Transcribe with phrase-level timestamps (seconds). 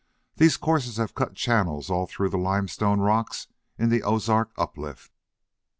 [0.37, 3.45] These courses have cut channels all through the limestone rocks
[3.77, 5.11] in the Ozark Uplift."